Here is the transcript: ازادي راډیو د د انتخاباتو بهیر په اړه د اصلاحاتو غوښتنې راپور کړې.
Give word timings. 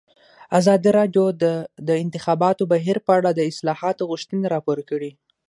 ازادي 0.59 0.89
راډیو 0.99 1.25
د 1.43 1.43
د 1.87 1.89
انتخاباتو 2.03 2.63
بهیر 2.73 2.97
په 3.07 3.11
اړه 3.17 3.29
د 3.33 3.39
اصلاحاتو 3.51 4.07
غوښتنې 4.11 4.45
راپور 4.53 4.79
کړې. 4.89 5.11